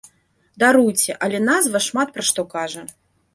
Даруйце, 0.61 1.15
але 1.27 1.37
назва 1.51 1.83
шмат 1.89 2.15
пра 2.17 2.27
што 2.31 2.47
кажа. 2.55 2.83